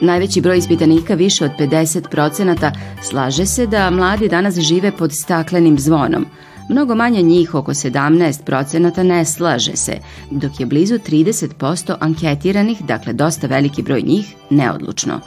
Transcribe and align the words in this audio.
Najveći 0.00 0.40
broj 0.40 0.58
ispitanika, 0.58 1.14
više 1.14 1.44
od 1.44 1.50
50%, 1.58 2.70
slaže 3.02 3.46
se 3.46 3.66
da 3.66 3.90
mladi 3.90 4.28
danas 4.28 4.58
žive 4.58 4.92
pod 4.92 5.12
staklenim 5.12 5.78
zvonom. 5.78 6.26
Mnogo 6.68 6.94
manje 6.94 7.22
njih, 7.22 7.54
oko 7.54 7.72
17%, 7.72 9.02
ne 9.02 9.24
slaže 9.24 9.76
se, 9.76 9.98
dok 10.30 10.60
je 10.60 10.66
blizu 10.66 10.94
30% 10.94 11.94
anketiranih, 12.00 12.82
dakle 12.84 13.12
dosta 13.12 13.46
veliki 13.46 13.82
broj 13.82 14.02
njih, 14.02 14.34
neodlučno. 14.50 15.20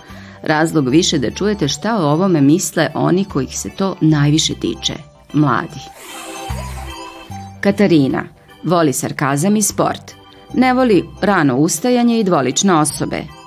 Razlog 0.43 0.89
više 0.89 1.17
da 1.17 1.31
čujete 1.31 1.67
šta 1.67 1.97
o 1.97 2.11
ovome 2.11 2.41
misle 2.41 2.89
oni 2.93 3.25
kojih 3.25 3.59
se 3.59 3.69
to 3.69 3.95
najviše 4.01 4.53
tiče, 4.53 4.93
mladi. 5.33 5.79
Katarina 7.61 8.23
voli 8.63 8.93
sarkazam 8.93 9.55
i 9.55 9.61
sport. 9.61 10.11
Ne 10.53 10.73
voli 10.73 11.03
rano 11.21 11.57
ustajanje 11.57 12.19
i 12.19 12.23
dvolične 12.23 12.73
osobe. 12.73 13.42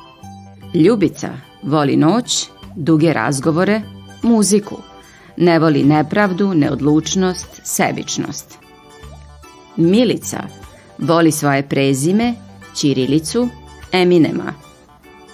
Ljubica 0.77 1.29
voli 1.63 1.97
noć, 1.97 2.49
duge 2.77 3.13
razgovore, 3.13 3.83
muziku. 4.23 4.77
Ne 5.37 5.59
voli 5.59 5.85
nepravdu, 5.85 6.55
neodlučnost, 6.55 7.61
sebičnost. 7.65 8.59
Milica 9.77 10.43
voli 10.99 11.33
svoje 11.33 11.69
prezime, 11.69 12.35
ćirilicu, 12.75 13.49
Eminema. 13.93 14.53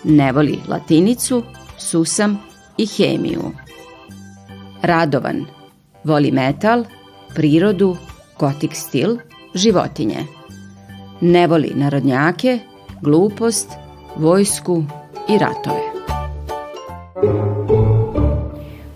Ne 0.05 0.33
voli 0.33 0.59
latinicu, 0.69 1.43
susam 1.79 2.39
i 2.79 2.87
hemiju. 2.87 3.43
Radovan 4.83 5.47
voli 6.05 6.33
metal, 6.33 6.85
prirodu, 7.35 7.97
gotik 8.39 8.75
stil, 8.75 9.17
životinje. 9.55 10.27
Ne 11.21 11.47
voli 11.47 11.73
narodnjake, 11.75 12.59
glupost, 13.01 13.69
vojsku 14.17 14.85
i 15.29 15.39
ratove. 15.39 15.81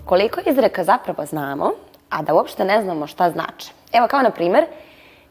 Koliko 0.05 0.41
izreka 0.45 0.83
zapravo 0.83 1.25
znamo, 1.25 1.71
a 2.09 2.21
da 2.21 2.33
uopšte 2.33 2.65
ne 2.65 2.81
znamo 2.83 3.07
šta 3.07 3.31
znače. 3.31 3.71
Evo 3.93 4.07
kao 4.07 4.21
na 4.21 4.29
primer, 4.29 4.65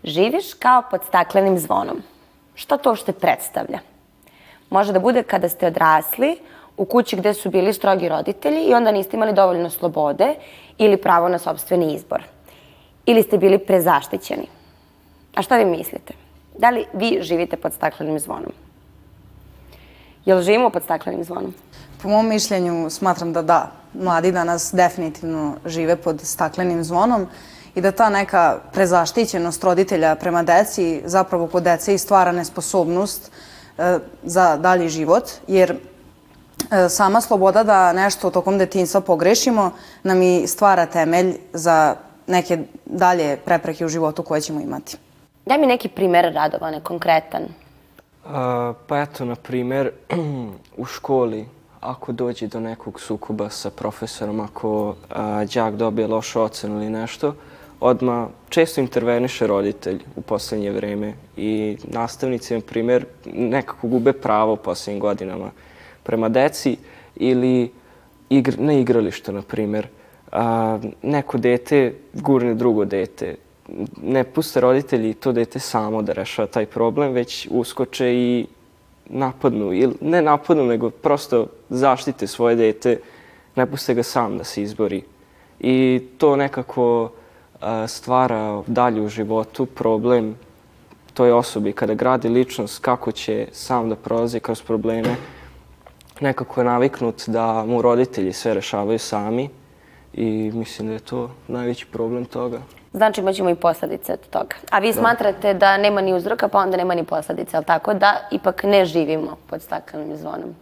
živiš 0.05 0.55
kao 0.55 0.83
pod 0.91 1.01
staklenim 1.09 1.59
zvonom. 1.59 2.03
Šta 2.55 2.79
to 2.79 2.91
uopšte 2.91 3.13
predstavlja? 3.13 3.79
Može 4.71 4.93
da 4.93 4.99
bude 4.99 5.23
kada 5.23 5.49
ste 5.49 5.67
odrasli 5.67 6.39
u 6.77 6.85
kući 6.85 7.17
gde 7.17 7.35
su 7.35 7.51
bili 7.51 7.73
strogi 7.73 8.09
roditelji 8.09 8.65
i 8.65 8.75
onda 8.75 8.93
niste 8.93 9.17
imali 9.17 9.33
dovoljno 9.33 9.71
slobode 9.71 10.35
ili 10.79 10.97
pravo 10.97 11.29
na 11.29 11.39
sobstveni 11.39 11.95
izbor. 11.95 12.23
Ili 13.07 13.23
ste 13.23 13.39
bili 13.39 13.59
prezaštićeni. 13.59 14.47
A 15.35 15.43
šta 15.43 15.57
vi 15.57 15.65
mislite? 15.65 16.15
Da 16.59 16.71
li 16.71 16.85
vi 16.93 17.19
živite 17.23 17.57
pod 17.57 17.73
staklenim 17.73 18.19
zvonom? 18.19 18.66
Jel 20.27 20.43
živimo 20.43 20.71
pod 20.71 20.83
staklenim 20.83 21.25
zvonom? 21.25 21.55
Po 22.03 22.09
mom 22.09 22.29
mišljenju 22.29 22.91
smatram 22.91 23.33
da 23.33 23.43
da. 23.43 23.71
Mladi 23.95 24.33
danas 24.33 24.73
definitivno 24.75 25.57
žive 25.67 25.97
pod 25.97 26.21
staklenim 26.21 26.85
zvonom 26.85 27.27
i 27.75 27.81
da 27.81 27.93
ta 27.93 28.11
neka 28.11 28.59
prezaštićenost 28.73 29.65
roditelja 29.65 30.15
prema 30.15 30.43
deci 30.43 31.03
zapravo 31.05 31.47
kod 31.47 31.63
dece 31.63 31.95
i 31.95 31.99
stvara 31.99 32.33
nesposobnost 32.33 33.31
e, 33.79 33.99
za 34.23 34.57
dalji 34.57 34.89
život, 34.89 35.31
jer 35.49 35.71
e, 35.71 36.89
sama 36.89 37.21
sloboda 37.21 37.63
da 37.63 37.93
nešto 37.93 38.31
tokom 38.31 38.59
detinjstva 38.59 39.01
pogrešimo 39.01 39.71
nam 40.03 40.23
i 40.23 40.47
stvara 40.47 40.87
temelj 40.87 41.37
za 41.53 41.97
neke 42.27 42.59
dalje 42.85 43.37
prepreke 43.37 43.87
u 43.87 43.89
životu 43.89 44.23
koje 44.23 44.41
ćemo 44.41 44.61
imati. 44.61 44.97
Daj 45.47 45.59
mi 45.59 45.67
neki 45.67 45.89
primer 45.89 46.33
Radovane, 46.35 46.81
konkretan. 46.81 47.43
Pa 48.87 49.01
eto, 49.03 49.25
na 49.25 49.35
primer, 49.35 49.91
u 50.77 50.85
školi, 50.85 51.47
ako 51.81 52.13
dođe 52.13 52.47
do 52.47 52.61
nekog 52.61 53.01
sukoba 53.01 53.51
sa 53.51 53.71
profesorom, 53.71 54.41
ako 54.41 54.95
a, 55.11 55.45
đak 55.55 55.77
dobije 55.77 56.09
lošu 56.09 56.43
ocenu 56.43 56.77
ili 56.77 56.91
nešto, 56.91 57.35
odma 57.81 58.29
često 58.49 58.81
interveniše 58.81 59.47
roditelj 59.47 60.03
u 60.17 60.21
poslednje 60.21 60.71
vreme 60.71 61.13
i 61.37 61.77
nastavnici, 61.85 62.55
na 62.55 62.61
primer, 62.61 63.07
nekako 63.25 63.89
gube 63.89 64.13
pravo 64.13 64.53
u 64.53 64.57
poslednjim 64.57 65.01
godinama 65.01 65.51
prema 66.03 66.29
deci 66.29 66.77
ili 67.17 67.73
igr, 68.31 68.59
na 68.59 68.73
igralištu, 68.73 69.33
na 69.33 69.43
primer. 69.43 69.87
A, 70.33 70.79
neko 71.03 71.39
dete 71.39 71.95
gurne 72.13 72.55
drugo 72.55 72.85
dete, 72.85 73.35
ne 74.03 74.25
puste 74.25 74.61
roditelji 74.61 75.15
to 75.15 75.33
dete 75.33 75.59
samo 75.59 76.03
da 76.03 76.13
rešava 76.13 76.49
taj 76.49 76.67
problem, 76.67 77.13
već 77.13 77.49
uskoče 77.51 78.15
i 78.15 78.47
napadnu, 79.09 79.73
ili 79.73 79.95
ne 80.01 80.23
napadnu, 80.23 80.65
nego 80.65 80.91
prosto 80.91 81.47
zaštite 81.69 82.27
svoje 82.27 82.57
dete, 82.57 83.01
ne 83.57 83.67
puste 83.67 83.95
ga 83.95 84.03
sam 84.03 84.39
da 84.39 84.45
se 84.45 84.63
izbori. 84.63 85.03
I 85.61 86.03
to 86.19 86.37
nekako 86.37 87.11
a, 87.61 87.87
stvara 87.87 88.63
dalje 88.67 89.01
u 89.01 89.09
životu 89.09 89.67
problem 89.67 90.35
toj 91.15 91.33
osobi 91.33 91.73
kada 91.73 91.95
gradi 91.95 92.29
ličnost 92.29 92.79
kako 92.79 93.13
će 93.13 93.49
sam 93.53 93.89
da 93.89 93.97
prolazi 93.97 94.41
kroz 94.41 94.63
probleme. 94.63 95.17
Nekako 96.21 96.61
je 96.61 96.65
naviknut 96.65 97.23
da 97.27 97.65
mu 97.67 97.83
roditelji 97.83 98.33
sve 98.33 98.55
rešavaju 98.55 98.99
sami 98.99 99.49
i 100.15 100.51
mislim 100.55 100.89
da 100.89 100.95
je 100.95 101.01
to 101.01 101.31
najveći 101.49 101.87
problem 101.87 102.25
toga. 102.25 102.61
Znači 102.97 103.21
imaćemo 103.21 103.51
i 103.51 103.55
posledice 103.55 104.13
od 104.13 104.29
toga. 104.31 104.57
A 104.71 104.79
vi 104.79 104.93
smatrate 104.93 105.55
da 105.55 105.77
nema 105.77 106.01
ni 106.01 106.15
uzroka, 106.15 106.49
pa 106.49 106.59
onda 106.59 106.77
nema 106.77 106.95
ni 106.95 107.05
posledice, 107.05 107.57
ali 107.57 107.65
tako 107.65 107.95
da 107.95 108.15
ipak 108.31 108.63
ne 108.65 108.85
živimo 108.85 109.37
pod 109.47 109.63
staklenim 109.63 110.17
zvonom. 110.17 110.55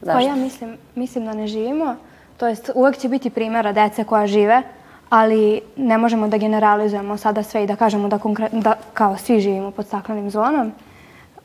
Zašto? 0.00 0.18
Pa 0.18 0.24
ja 0.24 0.34
mislim, 0.34 0.76
mislim 0.94 1.24
da 1.24 1.32
ne 1.32 1.46
živimo. 1.46 1.96
To 2.36 2.46
jest, 2.46 2.70
uvek 2.74 2.96
će 2.96 3.08
biti 3.08 3.30
primjera 3.30 3.72
dece 3.72 4.04
koja 4.04 4.26
žive, 4.26 4.62
ali 5.10 5.60
ne 5.76 5.98
možemo 5.98 6.28
da 6.28 6.36
generalizujemo 6.36 7.16
sada 7.16 7.42
sve 7.42 7.64
i 7.64 7.66
da 7.66 7.76
kažemo 7.76 8.08
da, 8.08 8.18
konkre, 8.18 8.48
da 8.52 8.74
kao 8.94 9.16
svi 9.16 9.40
živimo 9.40 9.70
pod 9.70 9.86
staklenim 9.86 10.30
zvonom. 10.30 10.72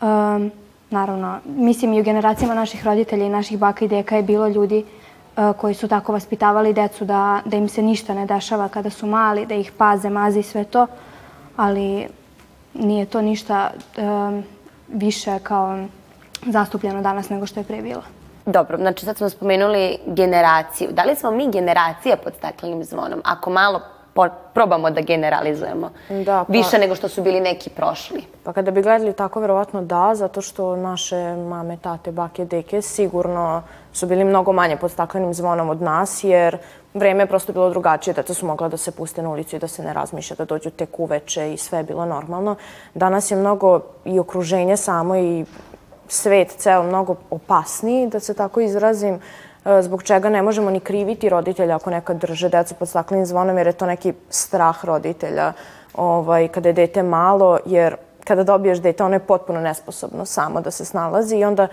Um, 0.02 0.52
naravno, 0.90 1.40
mislim 1.46 1.94
i 1.94 2.02
u 2.02 2.04
generacijama 2.04 2.54
naših 2.54 2.86
roditelja 2.86 3.26
i 3.26 3.30
naših 3.30 3.60
baka 3.60 3.86
i 3.86 3.88
deka 3.88 4.16
je 4.16 4.24
bilo 4.24 4.48
ljudi 4.48 4.80
uh, 4.80 5.01
koji 5.58 5.74
su 5.74 5.88
tako 5.88 6.12
vaspitavali 6.12 6.74
decu 6.74 7.06
da, 7.06 7.40
da 7.46 7.58
im 7.58 7.70
se 7.70 7.82
ništa 7.82 8.14
ne 8.14 8.26
dešava 8.26 8.68
kada 8.68 8.90
su 8.90 9.06
mali, 9.08 9.46
da 9.46 9.56
ih 9.56 9.72
paze, 9.72 10.10
maze 10.10 10.40
i 10.40 10.44
sve 10.44 10.64
to, 10.64 10.88
ali 11.58 12.08
nije 12.74 13.06
to 13.06 13.22
ništa 13.22 13.72
um, 13.98 14.44
više 14.88 15.40
kao 15.40 15.80
zastupljeno 16.46 17.02
danas 17.02 17.30
nego 17.30 17.46
što 17.46 17.60
je 17.60 17.64
pre 17.64 17.82
bilo. 17.82 18.02
Dobro, 18.46 18.78
znači 18.78 19.06
sad 19.06 19.18
smo 19.18 19.30
spomenuli 19.30 19.98
generaciju. 20.06 20.88
Da 20.92 21.04
li 21.04 21.16
smo 21.16 21.32
mi 21.32 21.52
generacija 21.52 22.18
pod 22.24 22.34
staklenim 22.38 22.84
zvonom? 22.84 23.22
Ako 23.24 23.50
malo 23.50 23.82
po, 24.14 24.28
probamo 24.54 24.90
da 24.90 25.02
generalizujemo. 25.02 25.90
Da, 26.10 26.44
pa- 26.48 26.54
Više 26.54 26.78
nego 26.78 26.96
što 26.96 27.10
su 27.10 27.22
bili 27.22 27.40
neki 27.40 27.70
prošli. 27.70 28.24
Pa 28.44 28.54
kada 28.54 28.72
bi 28.72 28.82
gledali 28.82 29.14
tako, 29.14 29.40
verovatno 29.40 29.82
da, 29.82 30.12
zato 30.16 30.42
što 30.42 30.76
naše 30.76 31.36
mame, 31.36 31.78
tate, 31.78 32.12
bake, 32.12 32.46
deke 32.46 32.82
sigurno 32.82 33.62
su 33.94 34.08
bili 34.08 34.24
mnogo 34.24 34.52
manje 34.52 34.78
pod 34.78 34.92
staklenim 34.92 35.34
zvonom 35.34 35.70
od 35.70 35.82
nas, 35.82 36.24
jer 36.24 36.58
vreme 36.94 37.24
je 37.24 37.28
prosto 37.28 37.54
bilo 37.54 37.70
drugačije, 37.70 38.14
deca 38.14 38.34
su 38.34 38.46
mogla 38.46 38.68
da 38.68 38.78
se 38.78 38.92
puste 38.92 39.22
na 39.22 39.30
ulicu 39.30 39.56
i 39.56 39.60
da 39.60 39.68
se 39.68 39.84
ne 39.84 39.94
razmišlja, 39.94 40.36
da 40.36 40.46
dođu 40.46 40.70
tek 40.70 41.00
uveče 41.00 41.54
i 41.54 41.58
sve 41.58 41.80
je 41.80 41.84
bilo 41.84 42.06
normalno. 42.06 42.56
Danas 42.94 43.32
je 43.32 43.38
mnogo 43.38 43.80
i 44.06 44.20
okruženje 44.20 44.78
samo 44.78 45.16
i 45.16 45.46
svet 46.08 46.56
ceo 46.58 46.84
mnogo 46.84 47.16
opasniji, 47.30 48.08
da 48.08 48.20
se 48.20 48.34
tako 48.34 48.62
izrazim, 48.62 49.20
e, 49.66 49.82
zbog 49.82 50.04
čega 50.04 50.30
ne 50.30 50.42
možemo 50.42 50.70
ni 50.70 50.80
kriviti 50.80 51.30
roditelja 51.30 51.76
ako 51.76 51.90
nekad 51.90 52.18
drže 52.18 52.50
decu 52.50 52.76
pod 52.76 52.90
staklenim 52.90 53.26
zvonom, 53.26 53.58
jer 53.58 53.68
je 53.68 53.74
to 53.74 53.86
neki 53.86 54.14
strah 54.30 54.86
roditelja 54.86 55.54
ovaj, 55.94 56.48
kada 56.48 56.70
je 56.70 56.74
dete 56.74 57.04
malo, 57.04 57.60
jer 57.66 57.96
kada 58.24 58.44
dobiješ 58.44 58.80
dete, 58.80 59.04
ono 59.04 59.16
je 59.16 59.20
potpuno 59.20 59.60
nesposobno 59.60 60.26
samo 60.26 60.62
da 60.62 60.72
se 60.72 60.86
snalazi 60.86 61.38
i 61.38 61.46
onda 61.46 61.68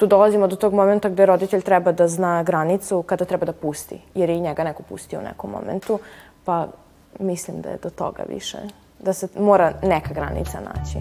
tu 0.00 0.06
dolazimo 0.06 0.46
do 0.46 0.56
tog 0.56 0.72
momenta 0.72 1.08
gde 1.08 1.26
roditelj 1.26 1.62
treba 1.62 1.92
da 1.92 2.08
zna 2.08 2.42
granicu 2.42 3.02
kada 3.02 3.24
treba 3.24 3.46
da 3.46 3.52
pusti, 3.52 4.00
jer 4.14 4.30
je 4.30 4.36
i 4.36 4.40
njega 4.40 4.64
neko 4.64 4.82
pustio 4.82 5.18
u 5.18 5.22
nekom 5.22 5.50
momentu, 5.50 5.98
pa 6.44 6.66
mislim 7.18 7.60
da 7.60 7.68
je 7.68 7.78
do 7.82 7.90
toga 7.90 8.22
više. 8.28 8.58
da 9.00 9.12
se 9.12 9.28
mora 9.38 9.72
neka 9.82 10.14
granica 10.14 10.58
naći. 10.60 10.98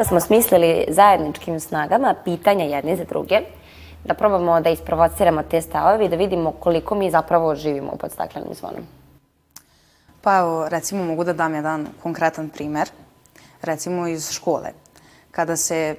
Sada 0.00 0.08
smo 0.08 0.20
smislili 0.20 0.84
zajedničkim 0.88 1.60
snagama 1.60 2.14
pitanja 2.24 2.64
jedni 2.64 2.96
za 2.96 3.04
druge, 3.04 3.40
da 4.04 4.14
probamo 4.14 4.60
da 4.60 4.70
isprovociramo 4.70 5.42
te 5.42 5.60
stavove 5.62 6.04
i 6.04 6.08
da 6.08 6.16
vidimo 6.16 6.52
koliko 6.52 6.94
mi 6.94 7.10
zapravo 7.10 7.54
živimo 7.54 7.96
pod 8.00 8.12
staklenim 8.12 8.54
zvonom. 8.54 8.80
Pa 10.22 10.38
evo, 10.38 10.68
recimo 10.68 11.04
mogu 11.04 11.24
da 11.24 11.32
dam 11.32 11.54
jedan 11.54 11.86
konkretan 12.02 12.48
primer. 12.48 12.88
Recimo 13.62 14.06
iz 14.08 14.30
škole. 14.30 14.72
Kada 15.30 15.56
se 15.56 15.96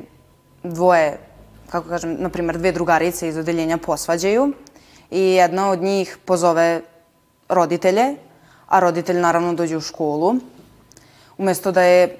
dvoje, 0.63 1.18
kako 1.69 1.89
kažem, 1.89 2.18
na 2.19 2.30
primer 2.30 2.57
dve 2.57 2.71
drugarice 2.71 3.27
iz 3.27 3.38
odeljenja 3.38 3.77
posvađaju 3.77 4.54
i 5.12 5.21
jedna 5.21 5.69
od 5.69 5.81
njih 5.81 6.18
pozove 6.25 6.81
roditelje, 7.50 8.15
a 8.68 8.80
roditelj 8.80 9.19
naravno 9.19 9.54
dođe 9.54 9.77
u 9.77 9.81
školu. 9.81 10.36
Umesto 11.38 11.71
da 11.71 11.81
je, 11.81 12.18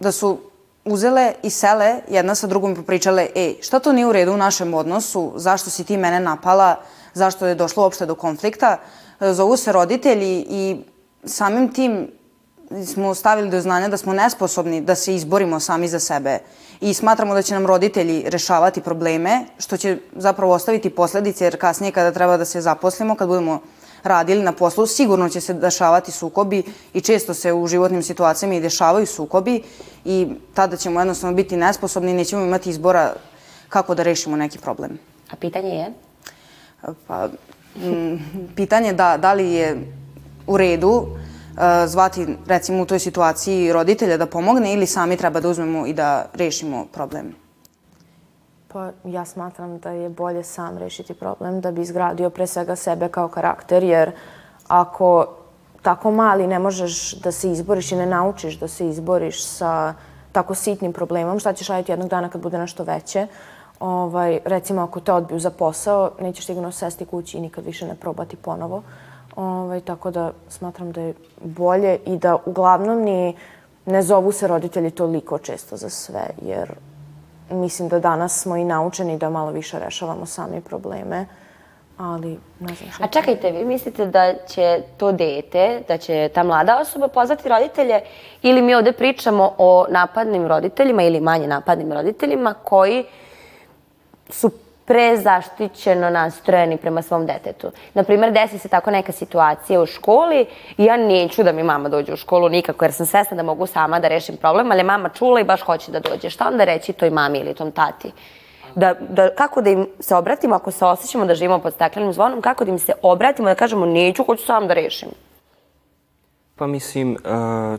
da 0.00 0.12
su 0.12 0.51
uzele 0.84 1.32
i 1.42 1.50
sele 1.50 2.00
jedna 2.08 2.34
sa 2.34 2.46
drugom 2.46 2.72
i 2.72 2.76
popričale, 2.76 3.28
ej, 3.34 3.56
šta 3.62 3.78
to 3.78 3.92
nije 3.92 4.06
u 4.06 4.12
redu 4.12 4.32
u 4.32 4.36
našem 4.36 4.74
odnosu, 4.74 5.32
zašto 5.36 5.70
si 5.70 5.84
ti 5.84 5.96
mene 5.96 6.20
napala, 6.20 6.76
zašto 7.14 7.46
je 7.46 7.54
došlo 7.54 7.82
uopšte 7.82 8.06
do 8.06 8.14
konflikta. 8.14 8.78
Zovu 9.20 9.56
se 9.56 9.72
roditelji 9.72 10.46
i 10.50 10.76
samim 11.24 11.72
tim 11.72 12.10
smo 12.86 13.14
stavili 13.14 13.50
do 13.50 13.60
znanja 13.60 13.88
da 13.88 13.96
smo 13.96 14.12
nesposobni 14.12 14.80
da 14.80 14.94
se 14.94 15.14
izborimo 15.14 15.60
sami 15.60 15.88
za 15.88 16.00
sebe. 16.00 16.38
I 16.80 16.94
smatramo 16.94 17.34
da 17.34 17.42
će 17.42 17.54
nam 17.54 17.66
roditelji 17.66 18.24
rešavati 18.26 18.80
probleme, 18.80 19.44
što 19.58 19.76
će 19.76 19.98
zapravo 20.16 20.52
ostaviti 20.52 20.90
posledice, 20.90 21.44
jer 21.44 21.60
kasnije 21.60 21.92
kada 21.92 22.12
treba 22.12 22.36
da 22.36 22.44
se 22.44 22.60
zaposlimo, 22.60 23.14
kad 23.14 23.28
budemo 23.28 23.60
radili 24.04 24.42
na 24.42 24.52
poslu, 24.52 24.86
sigurno 24.86 25.28
će 25.28 25.40
se 25.40 25.54
dešavati 25.54 26.12
sukobi 26.12 26.62
i 26.94 27.00
često 27.00 27.34
se 27.34 27.52
u 27.52 27.66
životnim 27.66 28.02
situacijama 28.02 28.54
i 28.54 28.60
dešavaju 28.60 29.06
sukobi 29.06 29.62
i 30.04 30.28
tada 30.54 30.76
ćemo 30.76 31.00
jednostavno 31.00 31.36
biti 31.36 31.56
nesposobni 31.56 32.10
i 32.10 32.14
nećemo 32.14 32.44
imati 32.44 32.70
izbora 32.70 33.14
kako 33.68 33.94
da 33.94 34.02
rešimo 34.02 34.36
neki 34.36 34.58
problem. 34.58 34.98
A 35.30 35.36
pitanje 35.36 35.68
je? 35.68 35.92
Pa, 37.06 37.28
m, 37.84 38.18
pitanje 38.56 38.92
da, 38.92 39.16
da 39.16 39.32
li 39.32 39.52
je 39.52 39.92
u 40.46 40.56
redu 40.56 41.06
e, 41.06 41.86
zvati, 41.86 42.26
recimo 42.46 42.82
u 42.82 42.86
toj 42.86 42.98
situaciji, 42.98 43.72
roditelja 43.72 44.16
da 44.16 44.26
pomogne 44.26 44.74
ili 44.74 44.86
sami 44.86 45.16
treba 45.16 45.40
da 45.40 45.48
uzmemo 45.48 45.86
i 45.86 45.92
da 45.92 46.26
rešimo 46.34 46.86
problem? 46.92 47.41
Pa 48.72 48.90
ja 49.04 49.24
smatram 49.24 49.78
da 49.78 49.90
je 49.90 50.08
bolje 50.08 50.42
sam 50.42 50.78
rešiti 50.78 51.14
problem 51.14 51.60
da 51.60 51.70
bi 51.72 51.80
izgradio 51.80 52.30
pre 52.30 52.46
svega 52.46 52.76
sebe 52.76 53.08
kao 53.08 53.28
karakter, 53.28 53.84
jer 53.84 54.12
ako 54.68 55.26
tako 55.82 56.10
mali 56.10 56.46
ne 56.46 56.58
možeš 56.58 57.14
da 57.14 57.32
se 57.32 57.50
izboriš 57.50 57.92
i 57.92 57.96
ne 57.96 58.06
naučiš 58.06 58.58
da 58.58 58.68
se 58.68 58.88
izboriš 58.88 59.44
sa 59.44 59.94
tako 60.32 60.54
sitnim 60.54 60.92
problemom, 60.92 61.38
šta 61.38 61.52
ćeš 61.52 61.68
raditi 61.68 61.92
jednog 61.92 62.08
dana 62.08 62.28
kad 62.28 62.40
bude 62.40 62.58
nešto 62.58 62.84
veće? 62.84 63.26
Ovaj, 63.80 64.40
recimo, 64.44 64.82
ako 64.82 65.00
te 65.00 65.12
odbiju 65.12 65.38
za 65.38 65.50
posao, 65.50 66.10
nećeš 66.20 66.46
sigurno 66.46 66.72
sesti 66.72 67.04
kući 67.04 67.38
i 67.38 67.40
nikad 67.40 67.64
više 67.64 67.86
ne 67.86 67.94
probati 67.94 68.36
ponovo. 68.36 68.82
Ovaj, 69.36 69.80
tako 69.80 70.10
da 70.10 70.32
smatram 70.48 70.92
da 70.92 71.00
je 71.00 71.14
bolje 71.44 71.98
i 72.06 72.16
da 72.16 72.36
uglavnom 72.46 73.02
ni 73.02 73.36
ne 73.86 74.02
zovu 74.02 74.32
se 74.32 74.46
roditelji 74.46 74.90
toliko 74.90 75.38
često 75.38 75.76
za 75.76 75.90
sve, 75.90 76.26
jer 76.42 76.74
mislim 77.52 77.88
da 77.88 77.98
danas 77.98 78.42
smo 78.42 78.56
i 78.56 78.64
naučeni 78.64 79.18
da 79.18 79.30
malo 79.30 79.50
više 79.50 79.78
rešavamo 79.78 80.26
sami 80.26 80.60
probleme, 80.60 81.26
ali 81.98 82.38
ne 82.60 82.74
znam 82.74 82.90
šta. 82.90 83.04
A 83.04 83.06
čekajte, 83.06 83.50
vi 83.50 83.64
mislite 83.64 84.06
da 84.06 84.34
će 84.48 84.82
to 84.96 85.12
dete, 85.12 85.82
da 85.88 85.98
će 85.98 86.30
ta 86.34 86.42
mlada 86.42 86.78
osoba 86.80 87.08
pozvati 87.08 87.48
roditelje 87.48 88.00
ili 88.42 88.62
mi 88.62 88.74
ovde 88.74 88.92
pričamo 88.92 89.54
o 89.58 89.86
napadnim 89.88 90.46
roditeljima 90.46 91.02
ili 91.02 91.20
manje 91.20 91.46
napadnim 91.46 91.92
roditeljima 91.92 92.54
koji 92.54 93.04
su 94.28 94.50
prezaštićeno 94.84 96.10
nastrojeni 96.10 96.76
prema 96.76 97.02
svom 97.02 97.26
detetu. 97.26 97.70
Naprimer, 97.94 98.32
desi 98.32 98.58
se 98.58 98.68
tako 98.68 98.90
neka 98.90 99.12
situacija 99.12 99.80
u 99.80 99.86
školi 99.86 100.46
i 100.78 100.84
ja 100.84 100.96
neću 100.96 101.42
da 101.42 101.52
mi 101.52 101.62
mama 101.62 101.88
dođe 101.88 102.12
u 102.12 102.16
školu 102.16 102.48
nikako 102.48 102.84
jer 102.84 102.92
sam 102.92 103.06
svesna 103.06 103.36
da 103.36 103.42
mogu 103.42 103.66
sama 103.66 104.00
da 104.00 104.08
rešim 104.08 104.36
problem, 104.36 104.72
ali 104.72 104.82
mama 104.82 105.08
čula 105.08 105.40
i 105.40 105.44
baš 105.44 105.60
hoće 105.60 105.92
da 105.92 106.00
dođe. 106.00 106.30
Šta 106.30 106.48
onda 106.48 106.64
reći 106.64 106.92
toj 106.92 107.10
mami 107.10 107.38
ili 107.38 107.54
tom 107.54 107.72
tati? 107.72 108.12
Da, 108.74 108.94
da, 109.08 109.34
kako 109.34 109.62
da 109.62 109.70
im 109.70 109.86
se 110.00 110.14
obratimo 110.16 110.54
ako 110.54 110.70
se 110.70 110.84
osjećamo 110.84 111.24
da 111.24 111.34
živimo 111.34 111.58
pod 111.58 111.74
staklenim 111.74 112.12
zvonom, 112.12 112.40
kako 112.40 112.64
da 112.64 112.70
im 112.70 112.78
se 112.78 112.92
obratimo 113.02 113.48
da 113.48 113.54
kažemo 113.54 113.86
neću, 113.86 114.24
hoću 114.24 114.44
sam 114.44 114.68
da 114.68 114.74
rešim. 114.74 115.08
Pa 116.56 116.66
mislim, 116.66 117.16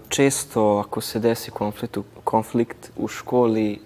često 0.09 0.83
ako 0.87 1.01
se 1.01 1.19
desi 1.19 1.51
konflikt 1.51 1.97
konflikt 2.23 2.91
u 2.97 3.07
školi, 3.07 3.79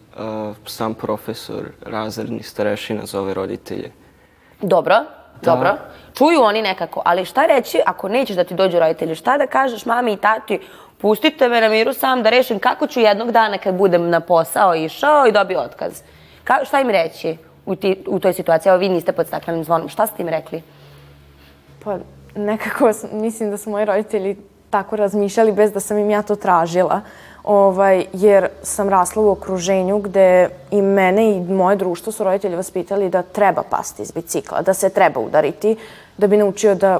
sam 0.66 0.94
profesor, 0.94 1.64
razredni 1.86 2.44
starešina 2.44 3.06
zove 3.06 3.34
roditelje. 3.34 3.92
Dobro, 4.62 4.96
dobro. 5.42 5.78
Čuju 6.18 6.42
oni 6.42 6.62
nekako, 6.62 7.02
ali 7.06 7.26
šta 7.26 7.46
reći 7.46 7.80
ako 7.86 8.10
nećeš 8.10 8.36
da 8.36 8.44
ti 8.44 8.54
dođu 8.54 8.80
roditelji? 8.80 9.16
Šta 9.16 9.38
da 9.38 9.48
kažeš 9.48 9.86
mami 9.86 10.14
i 10.14 10.18
tati, 10.18 10.60
pustite 10.98 11.50
me 11.50 11.62
na 11.62 11.70
miru 11.70 11.94
sam 11.94 12.24
da 12.24 12.30
rešim 12.30 12.60
kako 12.60 12.88
ću 12.88 13.00
jednog 13.00 13.32
dana 13.32 13.58
kad 13.58 13.76
budem 13.76 14.10
na 14.10 14.20
posao 14.20 14.76
išao 14.76 15.28
i 15.28 15.32
dobio 15.32 15.60
otkaz. 15.60 16.02
Ka, 16.44 16.60
šta 16.66 16.80
im 16.80 16.90
reći 16.90 17.38
u, 17.66 17.76
ti, 17.76 18.04
u 18.08 18.20
toj 18.20 18.34
situaciji? 18.34 18.70
Evo 18.70 18.80
vi 18.80 18.90
niste 18.90 19.12
pod 19.12 19.28
staklenim 19.28 19.64
zvonom. 19.64 19.90
Šta 19.90 20.08
ste 20.08 20.24
im 20.24 20.30
rekli? 20.30 20.62
Pa 21.84 21.98
nekako 22.36 22.92
mislim 23.12 23.52
da 23.52 23.58
su 23.58 23.70
moji 23.70 23.86
roditelji 23.86 24.38
tako 24.70 24.96
razmišljali 24.96 25.52
bez 25.52 25.72
da 25.72 25.80
sam 25.80 25.98
im 25.98 26.10
ja 26.10 26.22
to 26.22 26.36
tražila. 26.36 27.02
Ovaj, 27.48 28.06
jer 28.14 28.48
sam 28.64 28.90
rasla 28.90 29.24
u 29.24 29.30
okruženju 29.30 30.00
gde 30.00 30.50
i 30.72 30.82
mene 30.82 31.32
i 31.32 31.42
moje 31.42 31.76
društvo 31.76 32.12
su 32.12 32.24
roditelji 32.24 32.56
vaspitali 32.56 33.10
da 33.10 33.22
treba 33.22 33.64
pasti 33.64 34.02
iz 34.02 34.12
bicikla, 34.12 34.62
da 34.62 34.74
se 34.74 34.90
treba 34.90 35.20
udariti, 35.20 35.78
da 36.18 36.28
bi 36.28 36.38
naučio 36.38 36.76
da 36.76 37.00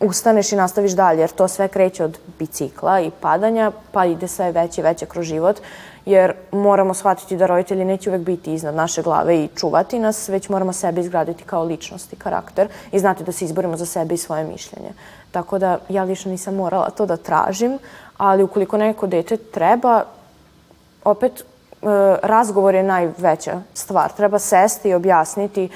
ustaneš 0.00 0.52
i 0.52 0.56
nastaviš 0.56 0.92
dalje, 0.92 1.20
jer 1.20 1.30
to 1.30 1.48
sve 1.48 1.68
kreće 1.68 2.04
od 2.04 2.18
bicikla 2.38 3.00
i 3.00 3.10
padanja, 3.20 3.72
pa 3.92 4.04
ide 4.04 4.28
sve 4.28 4.52
veće 4.52 4.80
i 4.80 4.84
veće 4.84 5.06
kroz 5.06 5.24
život, 5.24 5.60
jer 6.06 6.32
moramo 6.52 6.94
shvatiti 6.94 7.36
da 7.36 7.46
roditelji 7.46 7.84
neće 7.84 8.10
uvek 8.10 8.22
biti 8.22 8.54
iznad 8.54 8.74
naše 8.74 9.02
glave 9.02 9.36
i 9.36 9.48
čuvati 9.56 9.98
nas, 9.98 10.28
već 10.28 10.48
moramo 10.48 10.72
sebe 10.72 11.00
izgraditi 11.00 11.44
kao 11.44 11.64
ličnost 11.64 12.12
i 12.12 12.16
karakter 12.16 12.68
i 12.92 12.98
znati 12.98 13.24
da 13.24 13.32
se 13.32 13.44
izborimo 13.44 13.76
za 13.76 13.86
sebe 13.86 14.14
i 14.14 14.18
svoje 14.18 14.44
mišljenje. 14.44 14.92
Tako 15.30 15.58
da 15.58 15.78
ja 15.88 16.04
lično 16.04 16.30
nisam 16.30 16.54
morala 16.54 16.90
to 16.90 17.06
da 17.06 17.16
tražim, 17.16 17.78
ali 18.16 18.42
ukoliko 18.42 18.76
neko 18.76 19.06
dete 19.06 19.36
treba, 19.36 20.04
opet 21.04 21.40
e, 21.40 21.44
razgovor 22.22 22.74
je 22.74 22.82
najveća 22.82 23.62
stvar. 23.74 24.12
Treba 24.12 24.38
sesti 24.38 24.88
i 24.88 24.94
objasniti 24.94 25.68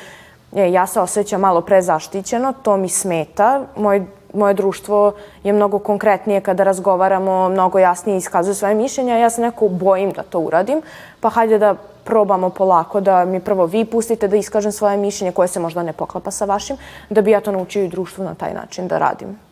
e, 0.52 0.72
ja 0.72 0.86
se 0.86 1.00
osjećam 1.00 1.40
malo 1.40 1.60
prezaštićeno, 1.60 2.52
to 2.62 2.76
mi 2.76 2.88
smeta, 2.88 3.62
moj, 3.76 4.06
moje 4.34 4.54
društvo 4.54 5.12
je 5.44 5.52
mnogo 5.52 5.78
konkretnije 5.78 6.40
kada 6.40 6.64
razgovaramo, 6.64 7.48
mnogo 7.48 7.78
jasnije 7.78 8.18
iskazuje 8.18 8.54
svoje 8.54 8.74
mišljenja, 8.74 9.18
ja 9.18 9.30
se 9.30 9.40
neko 9.40 9.68
bojim 9.68 10.10
da 10.10 10.22
to 10.22 10.40
uradim, 10.40 10.82
pa 11.20 11.28
hajde 11.28 11.58
da 11.58 11.74
probamo 12.04 12.50
polako 12.50 13.00
da 13.00 13.24
mi 13.24 13.40
prvo 13.40 13.66
vi 13.66 13.84
pustite 13.84 14.28
da 14.28 14.36
iskažem 14.36 14.72
svoje 14.72 14.96
mišljenje 14.96 15.32
koje 15.32 15.48
se 15.48 15.60
možda 15.60 15.82
ne 15.82 15.92
poklapa 15.92 16.30
sa 16.30 16.44
vašim, 16.44 16.76
da 17.10 17.22
bi 17.22 17.30
ja 17.30 17.40
to 17.40 17.52
naučio 17.52 17.84
i 17.84 17.88
društvu 17.88 18.24
na 18.24 18.34
taj 18.34 18.54
način 18.54 18.88
da 18.88 18.98
radim. 18.98 19.49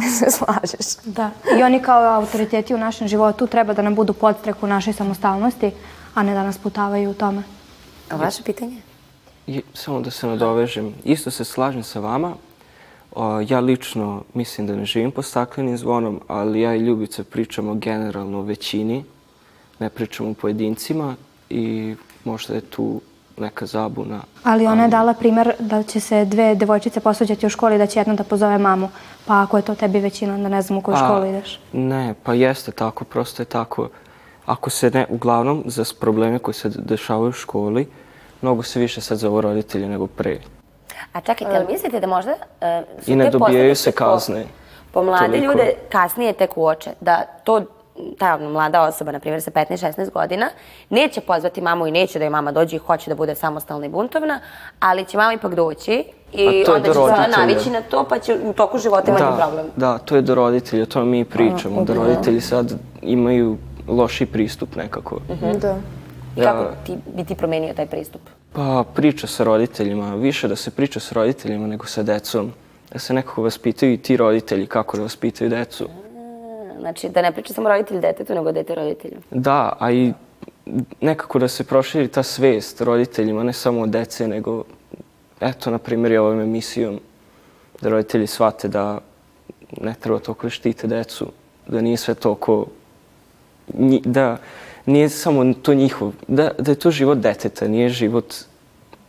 Se 0.18 0.30
slažeš. 0.30 0.96
Da. 1.04 1.30
I 1.58 1.62
oni 1.62 1.82
kao 1.82 2.14
autoriteti 2.14 2.74
u 2.74 2.78
našem 2.78 3.08
životu 3.08 3.46
treba 3.46 3.74
da 3.74 3.82
nam 3.82 3.94
budu 3.94 4.12
podstrek 4.12 4.62
u 4.62 4.66
našoj 4.66 4.92
samostalnosti, 4.92 5.70
a 6.14 6.22
ne 6.22 6.34
da 6.34 6.42
nas 6.42 6.58
putavaju 6.58 7.10
u 7.10 7.14
tome. 7.14 7.42
A 8.10 8.16
vaše 8.16 8.42
pitanje? 8.42 8.76
I, 9.46 9.62
samo 9.74 10.00
da 10.00 10.10
se 10.10 10.26
nadovežem, 10.26 10.94
isto 11.04 11.30
se 11.30 11.44
slažem 11.44 11.82
sa 11.82 12.00
vama. 12.00 12.34
O, 13.12 13.40
ja 13.40 13.60
lično 13.60 14.22
mislim 14.34 14.66
da 14.66 14.76
ne 14.76 14.84
živim 14.84 15.10
pod 15.10 15.24
staklenim 15.24 15.76
zvonom, 15.76 16.20
ali 16.28 16.60
ja 16.60 16.74
i 16.74 16.78
Ljubica 16.78 17.24
pričamo 17.24 17.74
generalno 17.74 18.38
o 18.38 18.42
većini, 18.42 19.04
ne 19.78 19.88
pričamo 19.88 20.30
o 20.30 20.34
pojedincima 20.34 21.16
i 21.50 21.94
možda 22.24 22.54
je 22.54 22.60
tu 22.60 23.00
neka 23.38 23.66
zabuna. 23.66 24.20
Ali 24.44 24.66
ona 24.66 24.82
je 24.82 24.88
dala 24.88 25.14
primer 25.14 25.52
da 25.58 25.82
će 25.82 26.00
se 26.00 26.24
dve 26.24 26.54
devojčice 26.54 27.00
posvađati 27.00 27.46
u 27.46 27.48
školi 27.48 27.78
da 27.78 27.86
će 27.86 28.00
jedna 28.00 28.14
da 28.14 28.24
pozove 28.24 28.58
mamu. 28.58 28.88
Pa 29.26 29.42
ako 29.42 29.56
je 29.56 29.62
to 29.62 29.74
tebi 29.74 30.00
većina, 30.00 30.34
onda 30.34 30.48
ne 30.48 30.62
znam 30.62 30.78
u 30.78 30.82
koju 30.82 30.94
A, 30.94 30.98
školu 30.98 31.26
ideš. 31.26 31.60
Ne, 31.72 32.14
pa 32.22 32.34
jeste 32.34 32.72
tako, 32.72 33.04
prosto 33.04 33.42
je 33.42 33.46
tako. 33.46 33.88
Ako 34.46 34.70
se 34.70 34.90
ne, 34.90 35.06
uglavnom, 35.08 35.62
za 35.66 35.84
probleme 36.00 36.38
koji 36.38 36.54
se 36.54 36.68
dešavaju 36.68 37.28
u 37.28 37.32
školi, 37.32 37.88
mnogo 38.42 38.62
se 38.62 38.80
više 38.80 39.00
sad 39.00 39.18
zovu 39.18 39.40
roditelji 39.40 39.88
nego 39.88 40.06
pre. 40.06 40.38
A 41.12 41.20
čekajte, 41.20 41.56
ali 41.56 41.66
mislite 41.72 42.00
da 42.00 42.06
možda 42.06 42.32
uh, 42.32 43.04
su 43.04 43.10
I 43.10 43.16
ne 43.16 43.30
dobijaju 43.30 43.76
se 43.76 43.90
po- 43.92 43.96
kazne. 43.96 44.44
Po 44.92 45.02
mlade 45.02 45.26
Toliko. 45.26 45.44
ljude 45.44 45.72
kasnije 45.88 46.32
tek 46.32 46.56
uoče 46.56 46.90
da 47.00 47.22
to 47.44 47.62
ta 48.18 48.38
mlada 48.38 48.82
osoba, 48.82 49.12
na 49.12 49.20
primjer 49.20 49.42
sa 49.42 49.50
15-16 49.50 50.10
godina, 50.12 50.48
neće 50.90 51.20
pozvati 51.20 51.60
mamu 51.60 51.86
i 51.86 51.90
neće 51.90 52.18
da 52.18 52.24
joj 52.24 52.30
mama 52.30 52.52
dođe 52.52 52.76
i 52.76 52.78
hoće 52.78 53.10
da 53.10 53.14
bude 53.14 53.34
samostalna 53.34 53.86
i 53.86 53.88
buntovna, 53.88 54.40
ali 54.80 55.04
će 55.04 55.16
mama 55.16 55.32
ipak 55.32 55.54
doći 55.54 56.04
i 56.32 56.62
A 56.62 56.64
to 56.66 56.72
je 56.72 56.76
onda 56.76 56.88
do 56.88 56.88
će 56.88 56.92
se 56.92 57.00
ona 57.00 57.16
roditelja. 57.16 57.46
navići 57.46 57.70
na 57.70 57.80
to, 57.82 58.04
pa 58.08 58.18
će 58.18 58.38
u 58.44 58.52
toku 58.52 58.78
života 58.78 59.10
imati 59.10 59.36
problem. 59.38 59.66
Da, 59.76 59.98
to 59.98 60.16
je 60.16 60.22
do 60.22 60.34
roditelja, 60.34 60.82
o 60.82 60.86
tome 60.86 61.04
mi 61.06 61.24
pričamo, 61.24 61.84
da 61.84 61.94
roditelji 61.94 62.40
sad 62.40 62.72
imaju 63.02 63.56
loši 63.88 64.26
pristup 64.26 64.76
nekako. 64.76 65.18
Da. 65.60 65.76
I 66.36 66.40
kako 66.40 66.64
ti, 66.86 66.96
bi 67.16 67.24
ti 67.24 67.34
promenio 67.34 67.74
taj 67.74 67.86
pristup? 67.86 68.20
Pa 68.52 68.84
priča 68.94 69.26
sa 69.26 69.44
roditeljima, 69.44 70.14
više 70.14 70.48
da 70.48 70.56
se 70.56 70.70
priča 70.70 71.00
sa 71.00 71.14
roditeljima 71.14 71.66
nego 71.66 71.86
sa 71.86 72.02
decom. 72.02 72.52
Da 72.92 72.98
se 72.98 73.14
nekako 73.14 73.42
vaspitaju 73.42 73.92
i 73.92 73.96
ti 73.96 74.16
roditelji 74.16 74.66
kako 74.66 74.96
da 74.96 75.02
vaspitaju 75.02 75.50
decu. 75.50 75.88
Znači, 76.80 77.08
da 77.08 77.22
ne 77.22 77.32
priča 77.32 77.54
samo 77.54 77.68
roditelj 77.68 78.00
detetu, 78.00 78.34
nego 78.34 78.52
dete 78.52 78.74
roditelju. 78.74 79.16
Da, 79.30 79.72
a 79.78 79.92
i 79.92 80.12
nekako 81.00 81.38
da 81.38 81.48
se 81.48 81.64
proširi 81.64 82.08
ta 82.08 82.22
svest 82.22 82.80
roditeljima, 82.80 83.42
ne 83.42 83.52
samo 83.52 83.86
dece, 83.86 84.28
nego, 84.28 84.64
eto, 85.40 85.70
na 85.70 85.78
primjer, 85.78 86.12
i 86.12 86.16
ovom 86.16 86.40
emisijom, 86.40 87.00
da 87.80 87.88
roditelji 87.88 88.26
shvate 88.26 88.68
da 88.68 88.98
ne 89.80 89.94
treba 90.00 90.18
toliko 90.18 90.46
da 90.46 90.50
štite 90.50 90.86
decu, 90.86 91.26
da 91.66 91.80
nije 91.80 91.96
sve 91.96 92.14
toliko, 92.14 92.66
da 94.04 94.36
nije 94.86 95.08
samo 95.08 95.54
to 95.54 95.74
njihov, 95.74 96.12
da, 96.28 96.50
da 96.58 96.70
je 96.70 96.78
to 96.78 96.90
život 96.90 97.18
deteta, 97.18 97.68
nije 97.68 97.88
život 97.88 98.34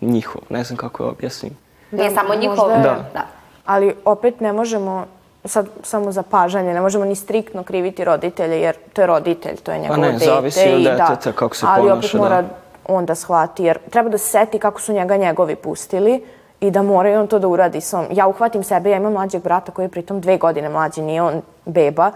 njihov. 0.02 0.42
Ne 0.50 0.64
znam 0.64 0.78
kako 0.78 1.04
da 1.04 1.10
objasnim. 1.10 1.54
Nije 1.92 2.12
samo 2.12 2.36
njihov... 2.36 2.58
možda 2.58 2.74
je. 2.74 2.84
Da. 2.84 3.10
da. 3.14 3.28
Ali 3.66 3.94
opet 4.06 4.40
ne 4.40 4.54
možemo, 4.54 5.06
sad 5.46 5.68
samo 5.84 6.12
za 6.12 6.24
pažanje, 6.24 6.74
ne 6.74 6.82
možemo 6.82 7.06
ni 7.06 7.16
striktno 7.16 7.64
kriviti 7.64 8.04
roditelje, 8.04 8.62
jer 8.62 8.76
to 8.94 9.02
je 9.02 9.08
roditelj, 9.08 9.58
to 9.58 9.72
je 9.72 9.80
njegovo 9.80 10.02
Pa 10.02 10.08
ne, 10.08 10.12
dete. 10.12 10.26
zavisi 10.26 10.74
od 10.74 10.80
i 10.80 10.84
deteta 10.84 11.32
kako 11.32 11.56
se 11.56 11.66
Ali 11.70 11.92
opet 11.92 12.12
ponaša, 12.12 12.18
mora 12.18 12.42
da. 12.42 12.48
on 12.88 13.06
da 13.06 13.16
shvati, 13.16 13.64
jer 13.64 13.78
treba 13.90 14.10
da 14.10 14.18
se 14.18 14.30
seti 14.30 14.60
kako 14.60 14.82
su 14.82 14.94
njega 14.94 15.18
njegovi 15.18 15.56
pustili 15.56 16.24
i 16.60 16.72
da 16.72 16.82
mora 16.82 17.10
i 17.10 17.16
on 17.16 17.28
to 17.28 17.40
da 17.40 17.48
uradi. 17.48 17.82
Sam, 17.82 18.08
ja 18.12 18.28
uhvatim 18.28 18.64
sebe, 18.64 18.90
ja 18.90 18.98
imam 18.98 19.14
mlađeg 19.14 19.44
brata 19.44 19.72
koji 19.72 19.86
je 19.86 19.90
pritom 19.90 20.22
dve 20.22 20.38
godine 20.38 20.70
mlađi, 20.70 21.02
nije 21.02 21.22
on 21.22 21.42
beba, 21.66 22.12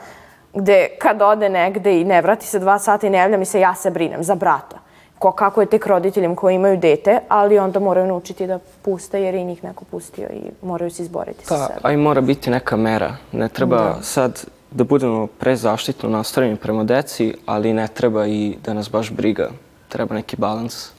gde 0.53 0.87
kad 0.99 1.21
ode 1.21 1.49
negde 1.49 2.01
i 2.01 2.03
ne 2.03 2.21
vrati 2.21 2.47
se 2.47 2.59
dva 2.59 2.79
sata 2.79 3.07
i 3.07 3.09
ne 3.09 3.17
javlja 3.17 3.37
mi 3.37 3.45
se, 3.45 3.59
ja 3.59 3.75
se 3.75 3.91
brinem 3.91 4.23
za 4.23 4.35
brata. 4.35 4.84
Ko, 5.25 5.31
kako 5.31 5.61
je 5.61 5.67
tek 5.67 5.87
roditeljem 5.87 6.35
koji 6.35 6.55
imaju 6.55 6.77
dete, 6.77 7.19
ali 7.27 7.59
onda 7.59 7.79
moraju 7.79 8.07
naučiti 8.07 8.47
da 8.47 8.59
puste 8.81 9.21
jer 9.21 9.35
je 9.35 9.41
i 9.41 9.45
njih 9.45 9.63
neko 9.63 9.85
pustio 9.85 10.29
i 10.33 10.41
moraju 10.61 10.91
se 10.91 11.03
izboriti 11.03 11.45
sa 11.45 11.55
Pa, 11.55 11.67
sebom. 11.67 11.79
a 11.83 11.91
i 11.91 11.97
mora 11.97 12.21
biti 12.21 12.49
neka 12.49 12.75
mera. 12.75 13.15
Ne 13.31 13.49
treba 13.49 14.01
sad 14.01 14.45
da 14.71 14.83
budemo 14.83 15.27
prezaštitno 15.27 16.09
nastrojeni 16.09 16.55
prema 16.55 16.83
deci, 16.83 17.33
ali 17.45 17.73
ne 17.73 17.87
treba 17.87 18.27
i 18.27 18.57
da 18.65 18.73
nas 18.73 18.91
baš 18.91 19.11
briga. 19.11 19.49
Treba 19.89 20.15
neki 20.15 20.35
balans. 20.37 20.89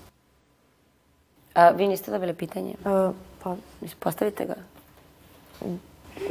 A, 1.54 1.70
vi 1.70 1.88
niste 1.88 2.10
dobili 2.10 2.34
pitanje? 2.34 2.70
E, 2.70 3.10
pa, 3.42 3.56
Postavite 3.98 4.44
ga. 4.44 4.54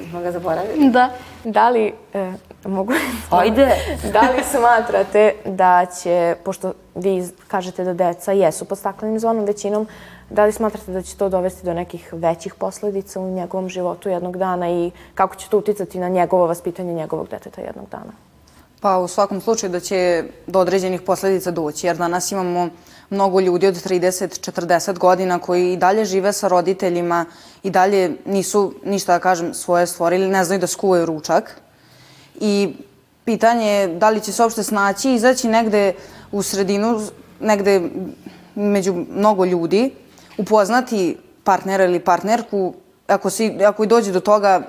Smo 0.10 0.22
ga 0.22 0.32
zaboravili. 0.32 0.90
Da. 0.90 1.10
Da 1.44 1.70
li, 1.70 1.94
e, 2.14 2.32
mogu 2.66 2.94
Ajde. 3.30 3.76
da 4.14 4.22
li 4.22 4.44
smatrate 4.44 5.34
da 5.46 5.86
će, 6.02 6.36
pošto 6.44 6.74
vi 6.96 7.28
kažete 7.48 7.84
da 7.84 7.94
deca 7.94 8.32
jesu 8.32 8.66
pod 8.66 8.78
staklenim 8.78 9.20
zvonom 9.20 9.46
većinom, 9.46 9.88
da 10.30 10.46
li 10.46 10.52
smatrate 10.52 10.92
da 10.92 11.02
će 11.02 11.18
to 11.18 11.30
dovesti 11.30 11.66
do 11.66 11.74
nekih 11.74 12.10
većih 12.12 12.56
posledica 12.56 13.20
u 13.20 13.32
njegovom 13.32 13.70
životu 13.70 14.10
jednog 14.10 14.38
dana 14.38 14.70
i 14.70 14.92
kako 15.16 15.36
će 15.36 15.50
to 15.50 15.58
uticati 15.58 16.00
na 16.00 16.10
njegovo 16.10 16.48
vaspitanje 16.48 16.94
njegovog 16.94 17.28
deteta 17.30 17.62
jednog 17.62 17.90
dana? 17.92 18.12
Pa 18.82 18.98
u 18.98 19.08
svakom 19.08 19.42
slučaju 19.42 19.72
da 19.72 19.80
će 19.80 20.24
do 20.48 20.60
određenih 20.60 21.02
posledica 21.02 21.52
doći, 21.52 21.88
jer 21.88 21.98
danas 21.98 22.32
imamo 22.32 22.70
mnogo 23.10 23.40
ljudi 23.40 23.68
od 23.68 23.76
30-40 23.76 24.98
godina 24.98 25.40
koji 25.40 25.74
i 25.74 25.78
dalje 25.78 26.06
žive 26.06 26.34
sa 26.34 26.48
roditeljima 26.48 27.26
i 27.64 27.70
dalje 27.70 28.18
nisu, 28.26 28.74
ništa 28.86 29.14
da 29.14 29.20
kažem, 29.20 29.54
svoje 29.54 29.88
stvorili, 29.88 30.28
ne 30.28 30.44
znaju 30.46 30.62
da 30.62 30.68
skuvaju 30.68 31.06
ručak. 31.06 31.62
I 32.40 32.76
pitanje 33.26 33.68
je 33.68 33.88
da 33.88 34.10
li 34.10 34.22
će 34.22 34.32
se 34.32 34.44
uopšte 34.44 34.64
snaći 34.64 35.14
izaći 35.14 35.48
negde 35.48 35.94
u 36.32 36.42
sredinu, 36.42 37.02
negde 37.40 37.82
među 38.56 38.94
mnogo 38.94 39.46
ljudi, 39.46 39.92
upoznati 40.38 41.18
partnera 41.44 41.86
ili 41.86 42.00
partnerku, 42.00 42.74
ako, 43.08 43.30
si, 43.30 43.58
ako 43.66 43.84
i 43.84 43.88
dođe 43.88 44.12
do 44.12 44.20
toga, 44.20 44.62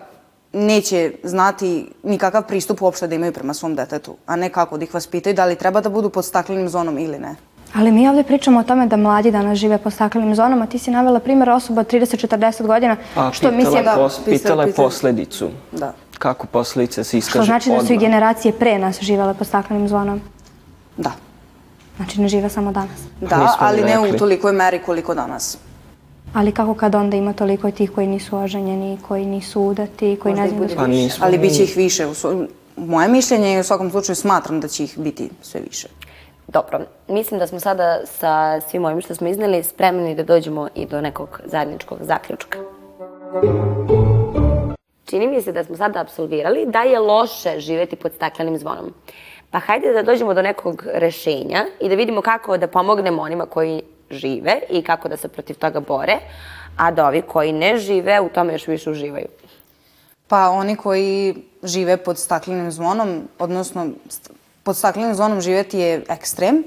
neće 0.53 1.13
znati 1.25 1.89
nikakav 2.03 2.47
pristup 2.47 2.83
uopšte 2.83 3.07
da 3.07 3.15
imaju 3.15 3.33
prema 3.33 3.55
svom 3.55 3.75
detetu, 3.75 4.17
a 4.27 4.37
ne 4.37 4.49
kako 4.53 4.79
da 4.79 4.85
ih 4.85 4.95
vaspitaju, 4.95 5.35
da 5.35 5.45
li 5.45 5.57
treba 5.57 5.81
da 5.81 5.89
budu 5.89 6.11
pod 6.11 6.25
staklenim 6.25 6.69
zonom 6.69 6.99
ili 6.99 7.19
ne. 7.19 7.37
Ali 7.75 7.93
mi 7.93 8.09
ovdje 8.09 8.25
pričamo 8.25 8.61
o 8.61 8.63
tome 8.63 8.87
da 8.87 8.97
mlađi 8.97 9.31
danas 9.31 9.59
žive 9.59 9.79
po 9.79 9.91
staklenim 9.91 10.35
zonama. 10.35 10.67
Ti 10.67 10.79
si 10.79 10.91
navela 10.91 11.21
primjer 11.21 11.51
osoba 11.51 11.81
od 11.81 11.93
30-40 11.93 12.67
godina. 12.67 12.97
A 13.17 13.33
što 13.33 13.41
pitala, 13.41 13.57
mislim, 13.57 13.77
je 13.77 13.95
pos, 13.95 14.19
pisala- 14.19 14.39
pitala 14.39 14.65
je 14.65 14.73
posledicu. 14.73 15.49
Da. 15.73 15.93
Kako 16.19 16.47
posledice 16.47 17.05
se 17.05 17.09
što 17.09 17.17
iskaže 17.17 17.47
znači 17.47 17.71
da 17.71 17.85
su 17.87 17.93
i 17.93 17.99
generacije 17.99 18.53
pre 18.53 18.79
nas 18.79 19.01
živele 19.01 19.35
po 19.35 19.45
staklenim 19.45 19.89
zonom. 19.89 20.21
Da. 20.97 21.13
Znači 21.97 22.21
ne 22.21 22.29
žive 22.29 22.49
samo 22.49 22.73
danas. 22.73 23.01
Da, 23.21 23.57
ali 23.59 23.83
ne 23.83 24.01
u 24.01 24.19
tolikoj 24.19 24.53
meri 24.53 24.79
koliko 24.79 25.15
danas. 25.15 25.59
Ali 26.35 26.53
kako 26.53 26.75
kad 26.75 26.95
onda 26.95 27.17
ima 27.17 27.33
toliko 27.33 27.71
tih 27.71 27.91
koji 27.91 28.07
nisu 28.07 28.39
oženjeni, 28.39 28.99
koji 29.09 29.27
nisu 29.27 29.61
udati, 29.61 30.19
koji 30.23 30.33
Možda 30.35 30.43
ne 30.45 30.49
znaju 30.51 30.69
da. 30.69 30.77
Pa 30.77 30.87
nismo 30.87 31.27
Ali 31.27 31.39
bit 31.39 31.53
će 31.57 31.63
ih 31.65 31.77
više. 31.77 32.07
Moje 32.77 33.09
mišljenje 33.09 33.49
je 33.49 33.61
u 33.61 33.65
svakom 33.65 33.91
slučaju 33.91 34.17
smatram 34.17 34.61
da 34.61 34.69
će 34.69 34.85
ih 34.85 34.99
biti 34.99 35.31
sve 35.43 35.61
više. 35.61 35.89
Dobro, 36.57 36.81
mislim 37.09 37.41
da 37.41 37.47
smo 37.47 37.61
sada 37.61 38.01
sa 38.05 38.61
svim 38.61 38.85
ovim 38.85 39.01
što 39.01 39.15
smo 39.15 39.29
izneli 39.29 39.63
spremni 39.63 40.15
da 40.15 40.23
dođemo 40.23 40.69
i 40.75 40.87
do 40.87 41.01
nekog 41.01 41.41
zajedničkog 41.45 41.99
zaključka. 42.01 42.59
Čini 45.05 45.27
mi 45.27 45.43
se 45.43 45.53
da 45.53 45.65
smo 45.65 45.77
sada 45.77 46.01
apsolvirali 46.01 46.67
da 46.67 46.83
je 46.83 46.99
loše 46.99 47.61
živeti 47.61 47.97
pod 47.97 48.13
staklenim 48.15 48.59
zvonom. 48.59 48.95
Pa 49.51 49.59
hajde 49.59 49.93
da 49.93 50.03
dođemo 50.03 50.35
do 50.35 50.43
nekog 50.43 50.85
rešenja 50.95 51.65
i 51.81 51.89
da 51.89 51.95
vidimo 51.95 52.23
kako 52.23 52.57
da 52.57 52.69
pomognemo 52.69 53.23
onima 53.23 53.47
koji 53.47 53.83
žive 54.11 54.61
i 54.71 54.83
kako 54.83 55.09
da 55.09 55.17
se 55.17 55.29
protiv 55.29 55.59
toga 55.59 55.81
bore, 55.81 56.17
a 56.77 56.91
da 56.91 57.07
ovi 57.07 57.23
koji 57.23 57.53
ne 57.53 57.77
žive 57.79 58.21
u 58.21 58.29
tome 58.29 58.53
još 58.53 58.67
više 58.67 58.91
uživaju. 58.91 59.29
Pa 60.29 60.49
oni 60.49 60.77
koji 60.77 61.35
žive 61.63 61.97
pod 61.97 62.19
staklenim 62.19 62.71
zvonom, 62.71 63.29
odnosno 63.39 63.87
pod 64.67 64.77
staklenim 64.77 65.15
zvonom 65.15 65.41
živeti 65.41 65.79
je 65.79 66.05
ekstrem 66.09 66.65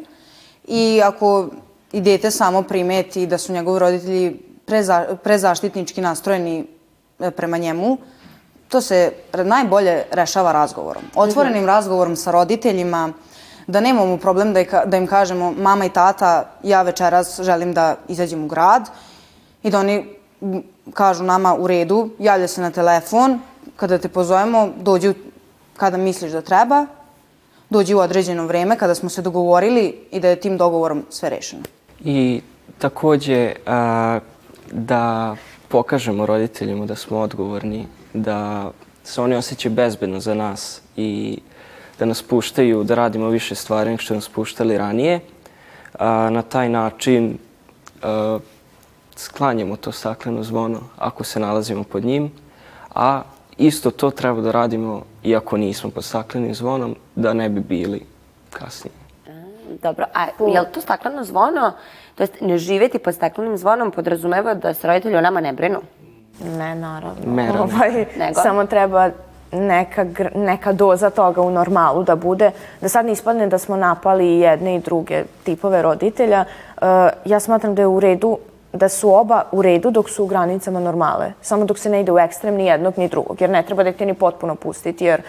i 0.68 1.02
ako 1.04 1.50
i 1.92 2.02
dete 2.02 2.32
samo 2.32 2.62
primeti 2.64 3.28
da 3.28 3.38
su 3.38 3.54
njegovi 3.54 3.80
roditelji 3.80 4.40
preza, 4.66 5.18
prezaštitnički 5.24 6.02
nastrojeni 6.02 6.68
e, 7.20 7.32
prema 7.32 7.58
njemu, 7.58 7.98
to 8.70 8.82
se 8.82 9.12
najbolje 9.34 10.04
rešava 10.12 10.52
razgovorom. 10.52 11.04
Otvorenim 11.16 11.66
razgovorom 11.66 12.16
sa 12.16 12.32
roditeljima, 12.32 13.14
da 13.68 13.82
nemamo 13.82 14.18
problem 14.18 14.54
da, 14.54 14.64
da 14.86 14.98
im 14.98 15.08
kažemo 15.08 15.52
mama 15.52 15.86
i 15.86 15.90
tata, 15.90 16.46
ja 16.64 16.82
večeras 16.82 17.40
želim 17.42 17.74
da 17.74 17.96
izađem 18.08 18.44
u 18.44 18.48
grad 18.48 18.90
i 19.64 19.70
da 19.70 19.80
oni 19.80 20.16
kažu 20.94 21.24
nama 21.24 21.56
u 21.56 21.68
redu, 21.68 22.10
javlja 22.20 22.48
se 22.48 22.62
na 22.62 22.72
telefon, 22.72 23.40
kada 23.76 23.98
te 23.98 24.10
pozovemo, 24.10 24.70
dođi 24.78 25.14
kada 25.78 25.98
misliš 25.98 26.32
da 26.32 26.42
treba, 26.42 26.86
dođi 27.70 27.94
u 27.94 28.00
određeno 28.00 28.48
vreme 28.48 28.78
kada 28.78 28.96
smo 28.96 29.10
se 29.10 29.22
dogovorili 29.22 29.96
i 30.12 30.20
da 30.20 30.28
je 30.28 30.40
tim 30.40 30.58
dogovorom 30.58 31.06
sve 31.10 31.30
rešeno. 31.30 31.64
I 32.04 32.42
takođe 32.78 33.54
a, 33.66 34.20
da 34.72 35.36
pokažemo 35.68 36.26
roditeljima 36.26 36.86
da 36.86 36.96
smo 36.96 37.20
odgovorni, 37.20 37.88
da 38.14 38.72
se 39.04 39.22
oni 39.22 39.36
osjećaju 39.36 39.76
bezbedno 39.76 40.20
za 40.20 40.34
nas 40.34 40.82
i 40.96 41.40
da 42.00 42.06
nas 42.06 42.22
puštaju 42.22 42.84
da 42.84 42.96
radimo 42.96 43.28
više 43.28 43.56
stvari 43.56 43.90
nego 43.90 44.02
što 44.02 44.16
nas 44.16 44.30
puštali 44.30 44.78
ranije. 44.78 45.20
A, 46.00 46.30
na 46.30 46.42
taj 46.42 46.70
način 46.70 47.38
a, 48.04 48.40
sklanjamo 49.16 49.76
to 49.76 49.92
stakleno 49.92 50.44
zvono 50.44 50.80
ako 50.98 51.24
se 51.24 51.40
nalazimo 51.40 51.84
pod 51.84 52.06
njim, 52.06 52.32
a 52.96 53.22
isto 53.60 53.92
to 53.92 54.12
treba 54.12 54.42
da 54.42 54.52
radimo 54.52 55.02
iako 55.24 55.58
nismo 55.58 55.90
pod 55.90 56.04
staklenim 56.04 56.56
zvonom, 56.56 56.96
da 57.16 57.34
ne 57.34 57.50
bi 57.50 57.60
bili 57.60 58.02
kasnije. 58.50 58.94
Dobro, 59.84 60.06
a 60.14 60.26
je 60.52 60.62
li 60.62 60.68
to 60.74 60.82
stakleno 60.82 61.24
zvono, 61.24 61.72
to 62.16 62.24
jest 62.24 62.42
ne 62.42 62.58
živeti 62.58 63.00
pod 63.00 63.16
staklenim 63.16 63.58
zvonom 63.58 63.92
podrazumeva 63.92 64.54
da 64.54 64.74
se 64.74 64.88
roditelji 64.88 65.16
o 65.16 65.22
nama 65.22 65.42
ne 65.42 65.54
brinu? 65.54 65.80
Ne, 66.58 66.76
naravno. 66.76 67.16
Merano. 67.26 67.64
Ovaj, 67.64 68.06
Nego? 68.18 68.42
Samo 68.42 68.66
treba 68.66 69.10
neka, 69.52 70.06
neka 70.36 70.74
doza 70.74 71.10
toga 71.10 71.42
u 71.42 71.52
normalu 71.52 72.04
da 72.04 72.16
bude, 72.16 72.52
da 72.82 72.90
sad 72.90 73.06
ne 73.06 73.12
ispadne 73.12 73.48
da 73.48 73.58
smo 73.58 73.76
napali 73.76 74.40
jedne 74.40 74.76
i 74.76 74.80
druge 74.80 75.24
tipove 75.44 75.82
roditelja. 75.82 76.46
Uh, 76.82 76.88
ja 77.26 77.40
smatram 77.40 77.76
da 77.76 77.82
je 77.82 77.88
u 77.88 78.00
redu 78.00 78.38
da 78.74 78.90
su 78.90 79.14
oba 79.14 79.44
u 79.52 79.62
redu 79.62 79.92
dok 79.92 80.10
su 80.10 80.24
u 80.24 80.28
granicama 80.28 80.80
normale. 80.80 81.34
Samo 81.42 81.66
dok 81.66 81.80
se 81.80 81.90
ne 81.90 82.02
ide 82.02 82.12
u 82.12 82.20
ekstrem 82.20 82.56
ni 82.56 82.66
jednog 82.66 82.98
ni 82.98 83.08
drugog. 83.08 83.42
Jer 83.42 83.50
ne 83.50 83.64
treba 83.64 83.84
dete 83.84 84.06
ni 84.06 84.14
potpuno 84.14 84.56
pustiti 84.56 85.06
jer 85.06 85.22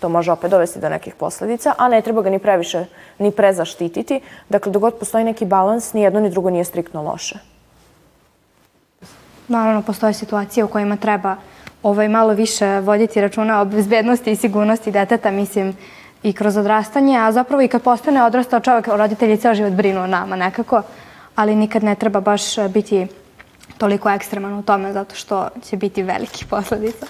to 0.00 0.08
može 0.08 0.32
opet 0.32 0.50
dovesti 0.50 0.80
do 0.80 0.88
nekih 0.88 1.14
posledica, 1.14 1.74
a 1.78 1.88
ne 1.88 2.00
treba 2.02 2.22
ga 2.22 2.30
ni 2.30 2.38
previše 2.38 2.84
ni 3.18 3.30
prezaštititi. 3.30 4.20
Dakle, 4.48 4.72
dok 4.72 4.82
god 4.82 4.94
postoji 4.94 5.24
neki 5.24 5.44
balans, 5.44 5.92
ni 5.92 6.02
jedno 6.02 6.20
ni 6.20 6.30
drugo 6.30 6.50
nije 6.50 6.64
striktno 6.64 7.02
loše. 7.02 7.38
Naravno, 9.48 9.82
postoje 9.82 10.12
situacije 10.12 10.64
u 10.64 10.68
kojima 10.68 10.96
treba 10.96 11.36
ovaj, 11.82 12.08
malo 12.08 12.32
više 12.32 12.80
voditi 12.80 13.20
računa 13.20 13.60
o 13.60 13.64
bezbednosti 13.64 14.30
i 14.30 14.36
sigurnosti 14.36 14.90
deteta, 14.90 15.30
mislim, 15.30 15.76
i 16.22 16.32
kroz 16.32 16.56
odrastanje, 16.56 17.18
a 17.18 17.32
zapravo 17.32 17.62
i 17.62 17.68
kad 17.68 17.82
postane 17.82 18.24
odrastao 18.24 18.60
čovjek, 18.60 18.88
roditelji 18.88 19.36
ceo 19.36 19.54
život 19.54 19.72
brinu 19.72 20.00
o 20.00 20.06
nama 20.06 20.36
nekako, 20.36 20.82
ali 21.38 21.56
nikad 21.56 21.84
ne 21.84 21.94
treba 21.94 22.20
baš 22.20 22.42
biti 22.74 23.06
toliko 23.78 24.10
ekstreman 24.10 24.54
u 24.54 24.62
tome 24.62 24.92
zato 24.92 25.14
što 25.14 25.48
će 25.64 25.76
biti 25.76 26.02
veliki 26.02 26.44
posledica. 26.50 27.06